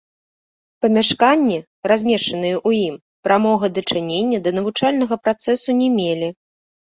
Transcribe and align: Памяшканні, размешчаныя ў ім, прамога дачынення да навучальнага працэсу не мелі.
Памяшканні, 0.83 1.57
размешчаныя 1.91 2.55
ў 2.67 2.87
ім, 2.87 2.95
прамога 3.27 3.65
дачынення 3.75 4.37
да 4.47 4.55
навучальнага 4.61 5.15
працэсу 5.27 5.69
не 5.83 5.89
мелі. 5.99 6.29